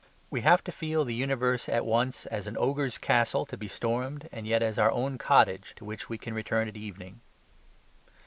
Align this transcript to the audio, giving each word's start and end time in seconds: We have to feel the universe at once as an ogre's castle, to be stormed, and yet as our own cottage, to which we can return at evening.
We 0.31 0.41
have 0.41 0.63
to 0.63 0.71
feel 0.71 1.05
the 1.05 1.13
universe 1.13 1.69
at 1.69 1.85
once 1.85 2.25
as 2.25 2.47
an 2.47 2.57
ogre's 2.57 2.97
castle, 2.97 3.45
to 3.45 3.55
be 3.55 3.67
stormed, 3.67 4.27
and 4.31 4.47
yet 4.47 4.63
as 4.63 4.79
our 4.79 4.91
own 4.91 5.19
cottage, 5.19 5.73
to 5.75 5.85
which 5.85 6.09
we 6.09 6.17
can 6.17 6.33
return 6.33 6.67
at 6.67 6.75
evening. 6.75 7.21